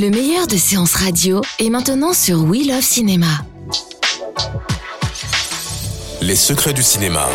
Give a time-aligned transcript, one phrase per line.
[0.00, 3.26] Le meilleur de séances radio est maintenant sur We Love Cinéma.
[6.22, 7.28] Les secrets du cinéma.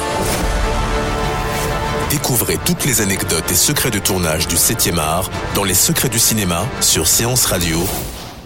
[2.09, 6.17] Découvrez toutes les anecdotes et secrets de tournage du 7e art dans Les secrets du
[6.17, 7.77] cinéma sur Séance Radio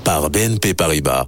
[0.04, 1.26] par BNP Paribas.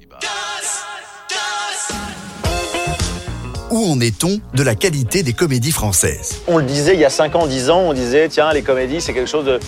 [3.69, 6.41] Où en est-on de la qualité des comédies françaises?
[6.45, 8.99] On le disait il y a 5 ans, 10 ans, on disait tiens, les comédies,
[8.99, 9.61] c'est quelque chose de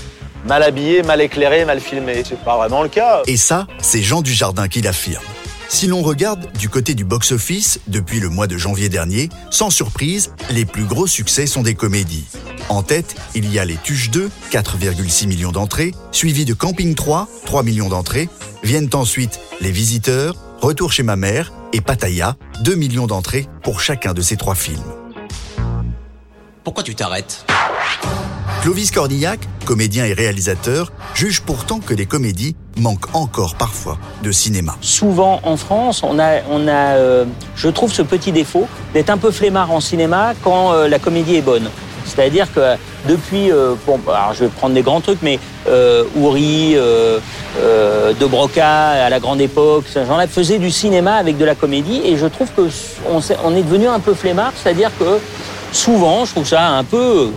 [0.46, 2.24] mal habillé, mal éclairé, mal filmé.
[2.26, 3.22] C'est pas vraiment le cas.
[3.28, 5.24] Et ça, c'est Jean Dujardin qui l'affirme.
[5.70, 10.32] Si l'on regarde du côté du box-office, depuis le mois de janvier dernier, sans surprise,
[10.52, 12.26] les plus gros succès sont des comédies.
[12.70, 17.28] En tête, il y a Les Tuches 2, 4,6 millions d'entrées, suivi de Camping 3,
[17.46, 18.30] 3 millions d'entrées.
[18.64, 24.14] Viennent ensuite Les Visiteurs, Retour chez ma mère et Pattaya, 2 millions d'entrées pour chacun
[24.14, 24.80] de ces trois films.
[26.64, 27.46] Pourquoi tu t'arrêtes?
[28.64, 34.78] Clovis Cornillac, comédien et réalisateur, juge pourtant que les comédies manquent encore parfois de cinéma.
[34.80, 37.26] Souvent en France, on a, on a euh,
[37.58, 41.36] je trouve ce petit défaut d'être un peu flemmard en cinéma quand euh, la comédie
[41.36, 41.70] est bonne.
[42.06, 46.76] C'est-à-dire que depuis, euh, bon, alors je vais prendre des grands trucs, mais euh, Ouri,
[46.78, 47.20] euh,
[47.60, 51.56] euh, De Broca à la grande époque, ces gens-là faisaient du cinéma avec de la
[51.56, 52.70] comédie, et je trouve que
[53.12, 55.20] on, on est devenu un peu flemmard, c'est-à-dire que
[55.74, 57.32] souvent, je trouve ça un peu,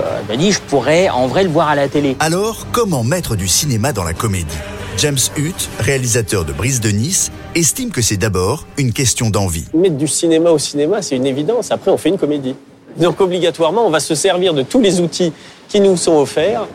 [0.00, 2.16] euh, me dis, je pourrais en vrai le voir à la télé.
[2.20, 4.56] Alors, comment mettre du cinéma dans la comédie?
[4.98, 9.66] James Hutt, réalisateur de Brise de Nice, estime que c'est d'abord une question d'envie.
[9.74, 11.70] Mettre du cinéma au cinéma, c'est une évidence.
[11.70, 12.54] Après, on fait une comédie.
[12.96, 15.32] Donc, obligatoirement, on va se servir de tous les outils
[15.68, 16.66] qui nous sont offerts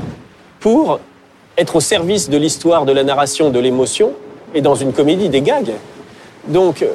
[0.60, 1.00] pour
[1.58, 4.12] être au service de l'histoire, de la narration, de l'émotion,
[4.54, 5.72] et dans une comédie, des gags.
[6.48, 6.92] Donc, euh,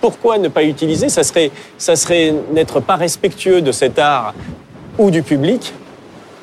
[0.00, 1.08] pourquoi ne pas utiliser?
[1.08, 4.34] Ça serait, ça serait n'être pas respectueux de cet art
[4.98, 5.72] ou du public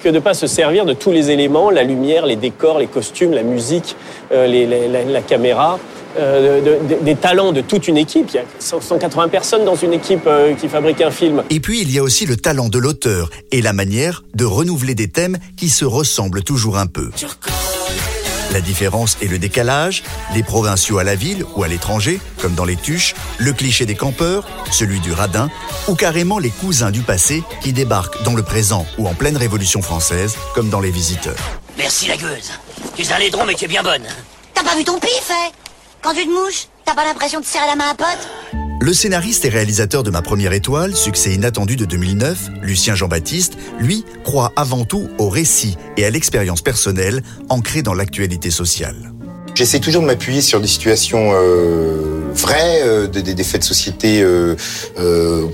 [0.04, 2.88] que de ne pas se servir de tous les éléments, la lumière, les décors, les
[2.88, 3.96] costumes, la musique,
[4.34, 5.80] euh, les- les- la, la caméra,
[6.20, 8.28] euh, de- de- des talents de toute une équipe.
[8.34, 11.42] Il y a 100 180 personnes dans une équipe euh, qui fabrique un film.
[11.50, 14.94] Et puis, il y a aussi le talent de l'auteur et la manière de renouveler
[14.94, 17.10] des thèmes qui se ressemblent toujours un peu.
[18.54, 20.04] La différence est le décalage,
[20.36, 23.96] les provinciaux à la ville ou à l'étranger, comme dans les tuches, le cliché des
[23.96, 25.50] campeurs, celui du radin,
[25.88, 29.82] ou carrément les cousins du passé qui débarquent dans le présent ou en pleine révolution
[29.82, 31.34] française, comme dans les visiteurs.
[31.80, 32.52] Merci la gueuse.
[32.96, 34.06] Tu es un laidron mais tu es bien bonne.
[34.54, 35.50] T'as pas vu ton pif, hein?
[36.04, 38.63] Quand tu te mouches, t'as pas l'impression de serrer la main à un pote?
[38.84, 44.04] Le scénariste et réalisateur de Ma Première Étoile, succès inattendu de 2009, Lucien Jean-Baptiste, lui,
[44.26, 49.14] croit avant tout au récit et à l'expérience personnelle ancrée dans l'actualité sociale.
[49.56, 54.58] J'essaie toujours de m'appuyer sur des situations euh, vraies, euh, des, faits de société euh,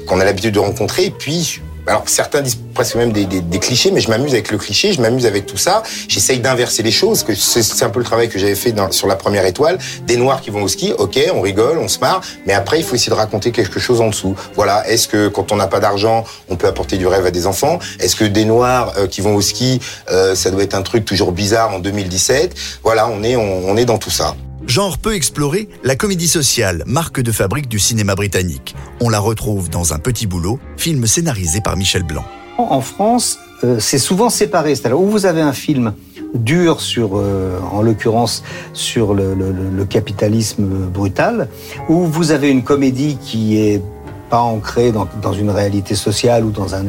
[0.07, 1.05] qu'on a l'habitude de rencontrer.
[1.05, 1.61] Et puis,
[2.07, 5.45] certains disent presque même des, clichés, mais je m'amuse avec le cliché, je m'amuse avec
[5.45, 5.83] tout ça.
[6.07, 9.45] J'essaye d'inverser les choses, c'est un peu le travail que j'avais fait sur la première
[9.45, 9.77] étoile.
[10.07, 12.85] Des noirs qui vont au ski, ok, on rigole, on se marre, mais après il
[12.85, 14.33] faut essayer de raconter quelque chose en dessous.
[14.55, 17.47] Voilà, est-ce que quand on n'a pas d'argent, on peut apporter du rêve à des
[17.47, 17.79] enfants?
[17.99, 21.03] Est-ce que des noirs euh, qui vont au ski, euh, ça doit être un truc
[21.03, 24.37] toujours bizarre en 2017 Voilà, on est, on est dans tout ça.
[24.67, 28.73] Genre peu exploré, la comédie sociale, marque de fabrique du cinéma britannique.
[29.01, 32.23] On la retrouve dans Un petit boulot, film scénarisé par Michel Blanc.
[32.59, 34.75] En France, euh, c'est souvent séparé.
[34.75, 35.93] C'est-à-dire où vous avez un film
[36.33, 38.43] dur sur, euh, en l'occurrence,
[38.73, 41.47] sur le, capitalisme brutal,
[41.87, 43.81] où vous avez une comédie qui est
[44.29, 46.83] pas ancrée dans, une réalité sociale ou dans un.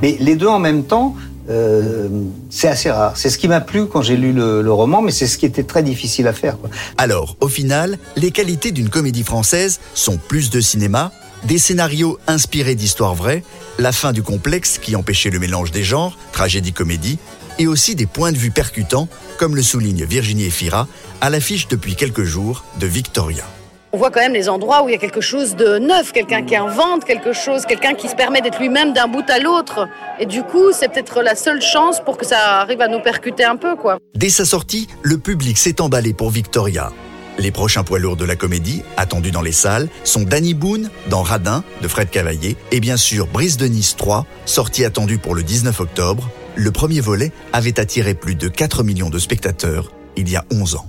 [0.00, 1.14] Mais les deux en même temps,
[1.50, 2.08] euh,
[2.48, 3.16] c'est assez rare.
[3.16, 5.64] C'est ce qui m'a plu quand j'ai lu le, roman, mais c'est ce qui était
[5.64, 6.56] très difficile à faire.
[6.96, 11.12] Alors, au final, les qualités d'une comédie française sont plus de cinéma,
[11.44, 13.42] des scénarios inspirés d'histoires vraies,
[13.78, 17.18] la fin du complexe qui empêchait le mélange des genres, tragédie-comédie,
[17.58, 20.88] et aussi des points de vue percutants, comme le souligne Virginie Efira,
[21.20, 23.44] à l'affiche depuis quelques jours de Victoria.
[23.92, 26.42] On voit quand même les endroits où il y a quelque chose de neuf, quelqu'un
[26.42, 29.88] qui invente quelque chose, quelqu'un qui se permet d'être lui-même d'un bout à l'autre.
[30.18, 33.44] Et du coup, c'est peut-être la seule chance pour que ça arrive à nous percuter
[33.44, 33.98] un peu, quoi.
[34.14, 36.92] Dès sa sortie, le public s'est emballé pour Victoria.
[37.38, 41.22] Les prochains poids lourds de la comédie, attendus dans les salles, sont Danny Boone dans
[41.22, 45.42] Radin de Fred Cavaillé et bien sûr Brise de Nice 3, sortie attendue pour le
[45.42, 46.30] 19 octobre.
[46.54, 50.76] Le premier volet avait attiré plus de 4 millions de spectateurs il y a 11
[50.76, 50.86] ans.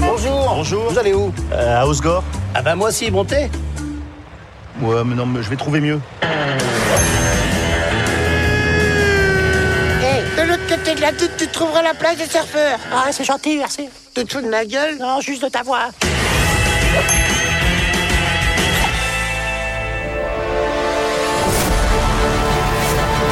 [0.00, 0.54] Bonjour.
[0.56, 0.90] Bonjour.
[0.90, 1.32] Vous allez où?
[1.52, 2.24] Euh, À Osgore.
[2.54, 3.48] Ah bah moi aussi, montez.
[4.80, 6.00] Ouais, mais non, mais je vais trouver mieux.
[11.12, 12.78] Doute, tu trouveras la place des surfeurs.
[12.92, 13.88] Ah, c'est gentil, merci.
[14.14, 15.90] Tu te fous de ma gueule Non, juste de ta voix.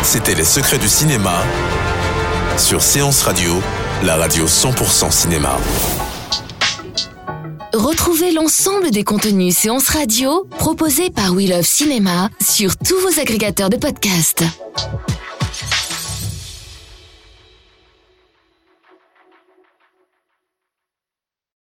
[0.02, 1.42] C'était Les Secrets du cinéma
[2.58, 3.60] sur Séance Radio,
[4.04, 5.56] la radio 100% cinéma.
[7.72, 13.70] Retrouvez l'ensemble des contenus séances radio proposés par We Love Cinéma sur tous vos agrégateurs
[13.70, 14.44] de podcasts.